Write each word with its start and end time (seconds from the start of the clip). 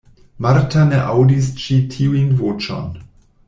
Marta 0.45 0.85
ne 0.93 1.01
aŭdis 1.11 1.51
ĉi 1.65 1.79
tiun 1.97 2.35
voĉon. 2.43 2.93